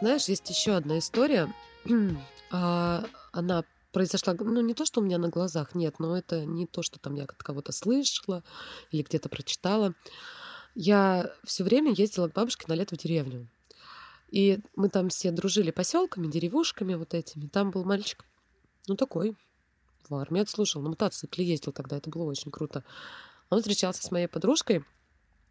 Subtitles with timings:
[0.00, 1.52] Знаешь, есть еще одна история.
[2.52, 6.64] А, она произошла, ну не то, что у меня на глазах, нет, но это не
[6.64, 8.44] то, что там я от кого-то слышала
[8.92, 9.94] или где-то прочитала.
[10.76, 13.48] Я все время ездила к бабушке на лето в деревню.
[14.28, 17.48] И мы там все дружили поселками, деревушками вот этими.
[17.48, 18.24] Там был мальчик,
[18.86, 19.36] ну такой,
[20.08, 22.84] в армии отслужил, на мотоцикле ездил тогда, это было очень круто.
[23.50, 24.84] Он встречался с моей подружкой,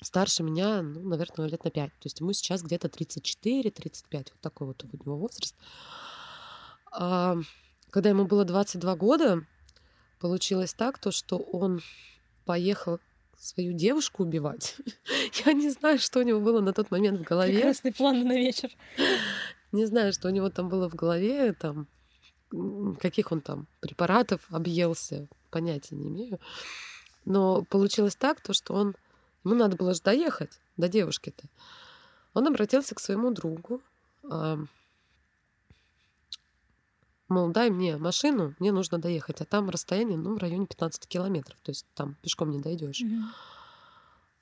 [0.00, 1.90] старше меня, ну, наверное, лет на 5.
[1.90, 5.54] То есть ему сейчас где-то 34-35, вот такой вот у него возраст.
[6.90, 7.36] А,
[7.90, 9.46] когда ему было 22 года,
[10.20, 11.80] получилось так, то, что он
[12.44, 13.00] поехал
[13.38, 14.76] свою девушку убивать.
[15.46, 17.54] Я не знаю, что у него было на тот момент в голове.
[17.54, 18.70] Прекрасный план на вечер.
[19.72, 21.86] Не знаю, что у него там было в голове, там,
[23.00, 26.40] каких он там препаратов объелся, понятия не имею.
[27.24, 28.94] Но получилось так, то, что он...
[29.48, 31.48] Ему надо было же доехать до девушки-то.
[32.34, 33.80] Он обратился к своему другу,
[37.28, 41.58] мол, дай мне машину, мне нужно доехать, а там расстояние, ну, в районе 15 километров,
[41.62, 43.00] то есть там пешком не дойдешь.
[43.02, 43.22] Mm-hmm.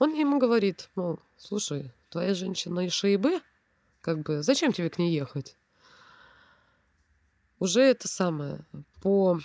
[0.00, 3.40] Он ему говорит, мол, слушай, твоя женщина из Шаибы,
[4.00, 5.56] как бы, зачем тебе к ней ехать?
[7.60, 8.64] Уже это самое,
[9.00, 9.38] по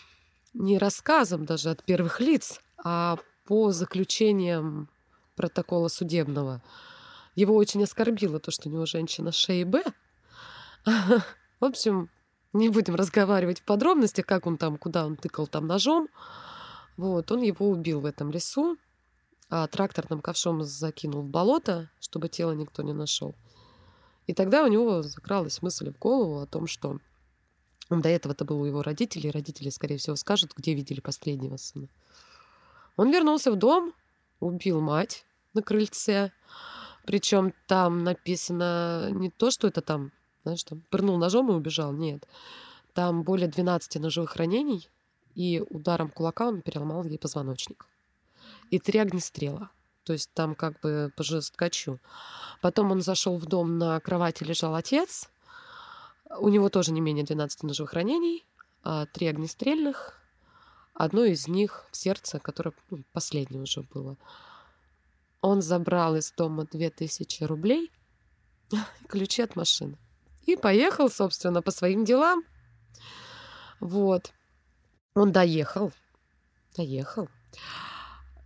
[0.53, 4.89] не рассказам даже от первых лиц, а по заключениям
[5.35, 6.61] протокола судебного.
[7.35, 9.83] Его очень оскорбило то, что у него женщина Шейбе.
[10.85, 12.09] В общем,
[12.53, 16.07] не будем разговаривать в подробностях, как он там, куда он тыкал там ножом.
[16.97, 18.77] Вот, он его убил в этом лесу,
[19.49, 23.33] а тракторным ковшом закинул в болото, чтобы тело никто не нашел.
[24.27, 26.99] И тогда у него закралась мысль в голову о том, что
[27.89, 31.89] до этого это был у его родителей, родители, скорее всего, скажут, где видели последнего сына.
[32.95, 33.93] Он вернулся в дом,
[34.43, 36.31] убил мать на крыльце.
[37.05, 40.11] Причем там написано не то, что это там
[40.43, 41.93] знаешь, там пырнул ножом и убежал.
[41.93, 42.27] Нет.
[42.93, 44.89] Там более 12 ножевых ранений,
[45.35, 47.87] и ударом кулака он переломал ей позвоночник.
[48.69, 49.69] И три огнестрела.
[50.03, 51.99] То есть там как бы по жесткачу.
[52.61, 55.29] Потом он зашел в дом, на кровати лежал отец.
[56.37, 58.45] У него тоже не менее 12 ножевых ранений,
[58.83, 60.19] а три огнестрельных.
[60.93, 64.15] Одно из них в сердце, которое ну, последнее уже было.
[65.41, 67.91] Он забрал из дома 2000 рублей,
[69.07, 69.97] ключи от машины.
[70.45, 72.43] И поехал, собственно, по своим делам.
[73.79, 74.33] Вот.
[75.15, 75.91] Он доехал.
[76.75, 77.27] Доехал.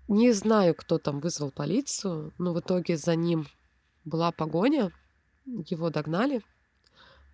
[0.08, 3.48] Не знаю, кто там вызвал полицию, но в итоге за ним
[4.06, 4.94] была погоня.
[5.46, 6.42] Его догнали,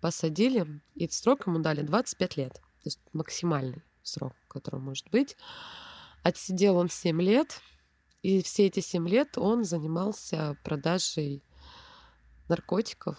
[0.00, 2.54] посадили, и срок ему дали 25 лет.
[2.54, 5.36] То есть максимальный срок, который может быть.
[6.22, 7.60] Отсидел он 7 лет,
[8.22, 11.42] и все эти 7 лет он занимался продажей
[12.48, 13.18] наркотиков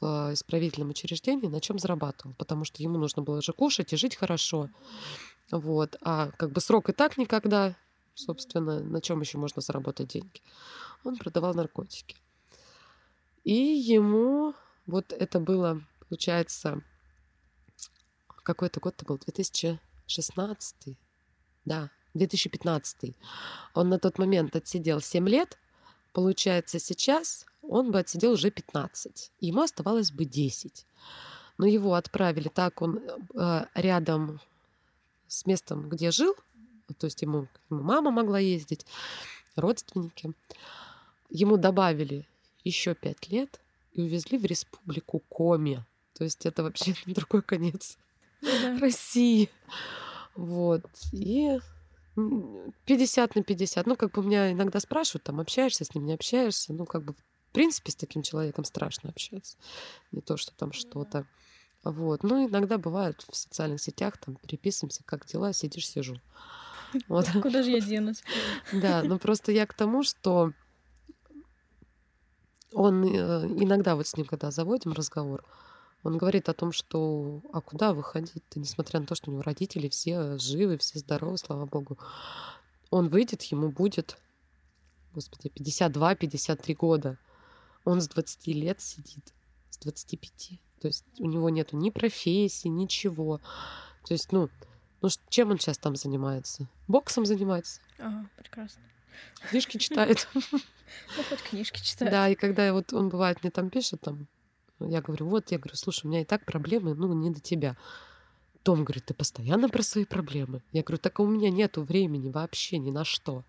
[0.00, 4.16] в исправительном учреждении, на чем зарабатывал, потому что ему нужно было же кушать и жить
[4.16, 4.70] хорошо.
[5.50, 5.96] Вот.
[6.00, 7.76] А как бы срок и так никогда,
[8.14, 10.40] собственно, на чем еще можно заработать деньги.
[11.04, 12.16] Он продавал наркотики.
[13.44, 14.54] И ему,
[14.86, 16.82] вот это было, получается,
[18.42, 20.76] какой-то год это был, 2016,
[21.64, 23.14] да, 2015.
[23.74, 25.58] Он на тот момент отсидел 7 лет.
[26.12, 29.32] Получается, сейчас он бы отсидел уже 15.
[29.40, 30.86] Ему оставалось бы 10.
[31.58, 34.40] Но его отправили так, он э, рядом
[35.28, 36.34] с местом, где жил,
[36.98, 38.86] то есть ему, ему мама могла ездить,
[39.56, 40.32] родственники.
[41.28, 42.26] Ему добавили
[42.64, 43.60] еще 5 лет
[43.92, 45.84] и увезли в республику Коми.
[46.14, 47.98] То есть это вообще другой конец
[48.42, 48.78] да.
[48.78, 49.50] России.
[50.34, 50.84] Вот.
[51.12, 51.58] И
[52.84, 53.86] 50 на 50.
[53.86, 56.72] Ну, как бы меня иногда спрашивают, там, общаешься с ним, не общаешься.
[56.72, 57.14] Ну, как бы
[57.50, 59.56] в принципе, с таким человеком страшно общаться.
[60.12, 61.26] Не то, что там что-то.
[61.82, 62.22] Вот.
[62.22, 66.16] Ну, иногда бывает в социальных сетях, там, переписываемся, как дела, сидишь, сижу.
[67.08, 67.26] Вот.
[67.42, 68.22] Куда же я денусь?
[68.72, 70.52] Да, но просто я к тому, что
[72.72, 75.44] он э, иногда вот с ним, когда заводим разговор,
[76.02, 79.88] он говорит о том, что а куда выходить-то, несмотря на то, что у него родители
[79.88, 81.98] все живы, все здоровы, слава богу.
[82.90, 84.16] Он выйдет, ему будет,
[85.12, 87.18] господи, 52-53 года.
[87.84, 89.32] Он с 20 лет сидит,
[89.70, 90.60] с 25.
[90.80, 93.40] То есть у него нету ни профессии, ничего.
[94.06, 94.48] То есть, ну,
[95.02, 96.66] ну чем он сейчас там занимается?
[96.88, 97.80] Боксом занимается.
[97.98, 98.82] Ага, прекрасно.
[99.50, 100.28] Книжки читает.
[101.16, 102.10] Ну, хоть книжки читает.
[102.10, 104.26] Да, и когда вот он бывает мне там пишет, там,
[104.88, 107.76] я говорю, вот, я говорю, слушай, у меня и так проблемы, ну, не до тебя.
[108.62, 110.62] Том говорит, ты постоянно про свои проблемы.
[110.72, 113.44] Я говорю, так у меня нету времени вообще ни на что.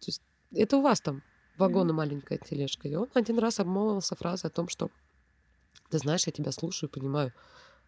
[0.00, 1.22] То есть это у вас там
[1.56, 2.88] вагона маленькая тележка.
[2.88, 4.90] И он один раз обмолвился фразой о том, что
[5.90, 7.32] ты знаешь, я тебя слушаю, понимаю,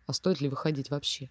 [0.06, 1.30] а стоит ли выходить вообще?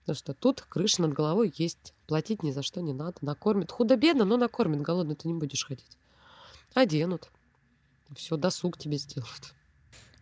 [0.00, 3.72] Потому что тут крыша над головой есть, платить ни за что не надо, накормят.
[3.72, 5.98] Худо-бедно, но накормят, голодный ты не будешь ходить.
[6.74, 7.30] Оденут.
[8.14, 9.54] Все, досуг тебе сделают.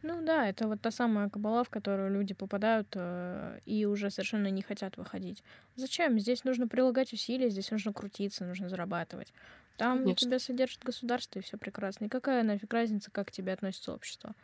[0.07, 4.49] Ну да, это вот та самая кабала, в которую люди попадают э, и уже совершенно
[4.49, 5.43] не хотят выходить.
[5.77, 6.21] Зачем?
[6.21, 9.33] Здесь нужно прилагать усилия, здесь нужно крутиться, нужно зарабатывать.
[9.79, 10.27] Там Конечно.
[10.27, 12.05] тебя содержит государство, и все прекрасно.
[12.05, 14.35] И какая нафиг разница, как к тебе относится общество?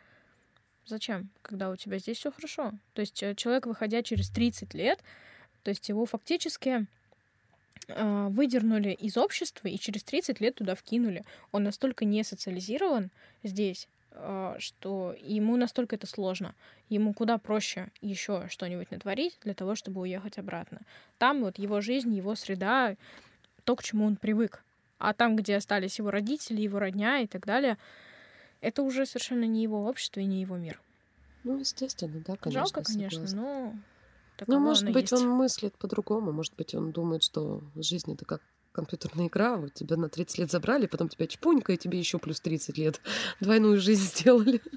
[0.87, 2.71] Зачем, когда у тебя здесь все хорошо?
[2.95, 4.99] То есть э, человек, выходя через 30 лет,
[5.61, 6.87] то есть его фактически
[7.87, 11.23] э, выдернули из общества и через 30 лет туда вкинули.
[11.51, 13.11] Он настолько не социализирован
[13.43, 13.87] здесь,
[14.59, 16.53] что ему настолько это сложно.
[16.89, 20.81] Ему куда проще еще что-нибудь натворить для того, чтобы уехать обратно.
[21.17, 22.95] Там вот его жизнь, его среда,
[23.63, 24.63] то, к чему он привык.
[24.97, 27.77] А там, где остались его родители, его родня и так далее,
[28.59, 30.79] это уже совершенно не его общество и не его мир.
[31.43, 32.65] Ну, естественно, да, конечно.
[32.65, 33.41] Жалко, конечно, согласна.
[33.41, 33.73] но...
[34.47, 35.23] Ну, может быть, есть.
[35.23, 36.31] он мыслит по-другому.
[36.31, 38.41] Может быть, он думает, что жизнь это как
[38.71, 42.39] компьютерная игра, вот тебя на 30 лет забрали, потом тебя чпунька, и тебе еще плюс
[42.39, 43.01] 30 лет
[43.39, 44.61] двойную жизнь сделали.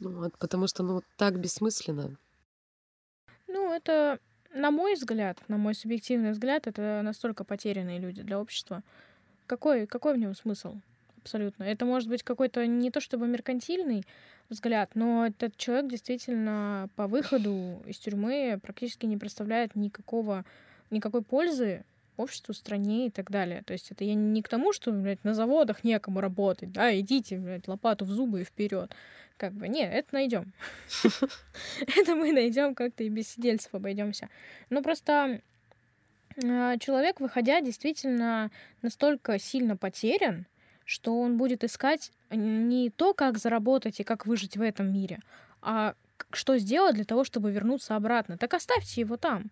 [0.00, 2.18] Ну, вот, потому что, ну, так бессмысленно.
[3.46, 4.18] Ну, это,
[4.52, 8.82] на мой взгляд, на мой субъективный взгляд, это настолько потерянные люди для общества.
[9.46, 10.80] Какой, какой в нем смысл?
[11.18, 11.62] Абсолютно.
[11.62, 14.04] Это может быть какой-то не то чтобы меркантильный
[14.50, 20.44] взгляд, но этот человек действительно по выходу из тюрьмы практически не представляет никакого,
[20.90, 21.84] никакой пользы
[22.16, 23.62] обществу, стране и так далее.
[23.64, 27.38] То есть это я не к тому, что, блядь, на заводах некому работать, да, идите,
[27.38, 28.94] блядь, лопату в зубы и вперед.
[29.36, 30.52] Как бы, нет, это найдем.
[31.96, 34.28] Это мы найдем как-то и без сидельцев обойдемся.
[34.70, 35.40] Но просто
[36.42, 38.50] а, человек, выходя, действительно
[38.82, 40.46] настолько сильно потерян,
[40.84, 45.20] что он будет искать не то, как заработать и как выжить в этом мире,
[45.62, 45.94] а
[46.30, 48.36] что сделать для того, чтобы вернуться обратно.
[48.38, 49.50] Так оставьте его там.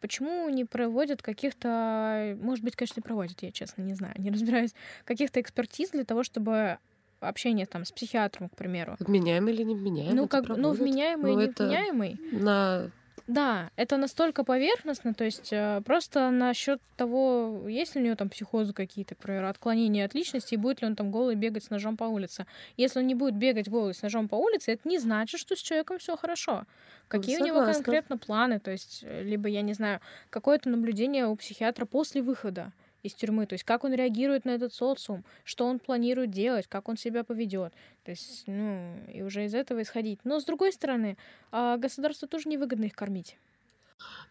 [0.00, 4.74] Почему не проводят каких-то, может быть, конечно, не проводят, я честно не знаю, не разбираюсь,
[5.04, 6.78] каких-то экспертиз для того, чтобы
[7.20, 8.96] общение там с психиатром, к примеру.
[8.98, 10.14] Вменяемый или не вменяемый?
[10.14, 12.20] Ну, как, ну, вменяемый и ну, невменяемый.
[12.32, 12.90] На
[13.26, 18.28] да, это настолько поверхностно, то есть э, просто насчет того, есть ли у него там
[18.28, 21.96] психозы какие-то, например, отклонения от личности, и будет ли он там голый бегать с ножом
[21.96, 22.46] по улице.
[22.76, 25.60] Если он не будет бегать голый с ножом по улице, это не значит, что с
[25.60, 26.64] человеком все хорошо.
[27.08, 31.26] Какие ну, у него конкретно планы, то есть, э, либо, я не знаю, какое-то наблюдение
[31.26, 32.72] у психиатра после выхода
[33.04, 36.88] из тюрьмы, то есть как он реагирует на этот социум, что он планирует делать, как
[36.88, 37.72] он себя поведет.
[38.02, 40.18] То есть, ну, и уже из этого исходить.
[40.24, 41.16] Но с другой стороны,
[41.52, 43.36] а, государству тоже невыгодно их кормить.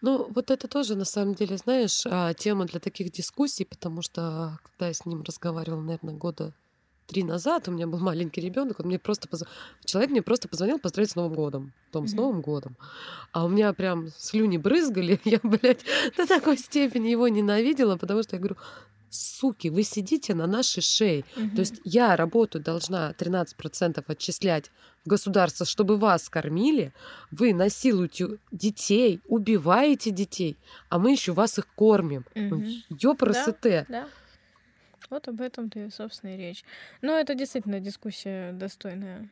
[0.01, 4.59] Ну, вот это тоже, на самом деле, знаешь, а, тема для таких дискуссий, потому что,
[4.63, 6.53] когда я с ним разговаривала, наверное, года
[7.07, 9.43] три назад у меня был маленький ребенок, он мне просто поз...
[9.85, 12.77] человек мне просто позвонил поздравить с Новым годом, Том, с Новым годом.
[13.31, 15.83] А у меня прям слюни брызгали, я, блядь,
[16.17, 18.57] до такой степени его ненавидела, потому что я говорю,
[19.13, 21.23] суки, вы сидите на нашей шее.
[21.35, 24.71] То есть я работаю должна 13% отчислять
[25.05, 26.93] в государство, чтобы вас кормили.
[27.31, 30.57] Вы насилуете детей, убиваете детей,
[30.89, 32.25] а мы еще вас их кормим.
[32.35, 32.63] Угу.
[32.89, 33.85] Ёпросоте.
[33.87, 34.07] Да, да.
[35.09, 36.63] Вот об этом-то и, собственно, и речь.
[37.01, 39.29] Но это действительно дискуссия достойная.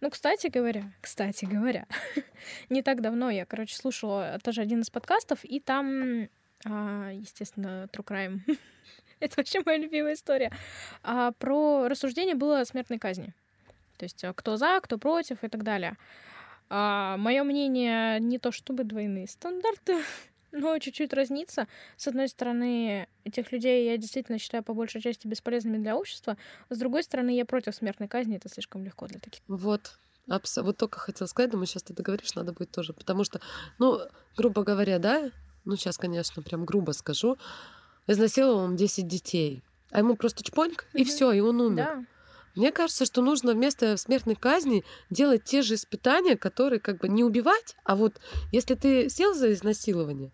[0.00, 1.86] Ну, кстати говоря, кстати говоря,
[2.68, 6.28] не так давно я, короче, слушала тоже один из подкастов, и там,
[6.66, 8.40] а, естественно, True Crime.
[9.20, 10.52] Это вообще моя любимая история.
[11.02, 13.32] А, про рассуждение было о смертной казни.
[13.96, 15.96] То есть а, кто за, кто против и так далее.
[16.68, 20.02] А, мое мнение не то чтобы двойные стандарты,
[20.52, 21.68] но чуть-чуть разнится.
[21.96, 26.36] С одной стороны, этих людей я действительно считаю по большей части бесполезными для общества.
[26.70, 28.36] С другой стороны, я против смертной казни.
[28.36, 29.42] Это слишком легко для таких.
[29.48, 29.98] Вот.
[30.28, 32.92] Абс- вот только хотела сказать, думаю, сейчас ты договоришь, надо будет тоже.
[32.92, 33.40] Потому что,
[33.78, 34.00] ну,
[34.36, 35.30] грубо говоря, да,
[35.64, 37.36] ну, сейчас, конечно, прям грубо скажу,
[38.06, 41.00] изнасиловал он 10 детей, а ему просто чпоньк, mm-hmm.
[41.00, 41.84] и все, и он умер.
[41.84, 42.04] Да.
[42.56, 47.22] Мне кажется, что нужно вместо смертной казни делать те же испытания, которые как бы не
[47.22, 48.20] убивать, а вот
[48.50, 50.32] если ты сел за изнасилование,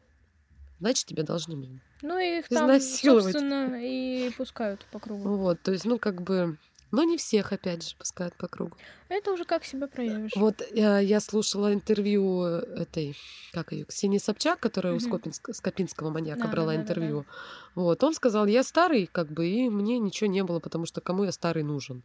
[0.79, 5.37] значит, тебя должны ну, их там, собственно, и пускают по кругу.
[5.37, 6.59] Вот, то есть, ну, как бы...
[6.91, 8.77] Но не всех, опять же, пускают по кругу.
[9.09, 10.33] Это уже как себя проявишь.
[10.37, 13.17] Вот я, я слушала интервью этой,
[13.53, 14.97] как ее, Ксении Собчак, которая mm-hmm.
[14.97, 17.21] у Скопинск, Скопинского маньяка да, брала да, интервью.
[17.21, 17.83] Да, да.
[17.83, 21.25] Вот, он сказал, я старый, как бы, и мне ничего не было, потому что кому
[21.25, 22.03] я старый нужен.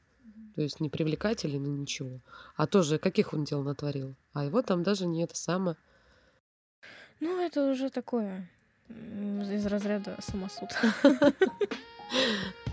[0.58, 2.20] То есть не привлекательный, ну ничего.
[2.56, 4.16] А тоже, каких он дел натворил?
[4.34, 5.78] А его там даже не это самое.
[7.20, 8.50] Ну, это уже такое
[8.90, 10.70] из разряда самосуд.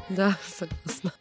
[0.08, 1.12] Да, согласна.